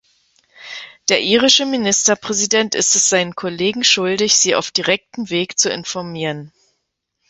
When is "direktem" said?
4.71-5.29